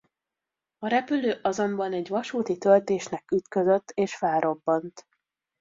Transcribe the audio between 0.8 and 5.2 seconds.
repülő azonban egy vasúti töltésnek ütközött és felrobbant.